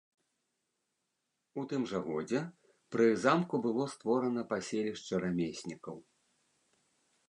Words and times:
У 1.63 1.65
тым 1.73 1.85
жа 1.91 1.99
годзе 2.09 2.41
пры 2.97 3.05
замку 3.27 3.55
было 3.69 3.83
створана 3.95 4.41
паселішча 4.55 5.15
рамеснікаў. 5.29 5.95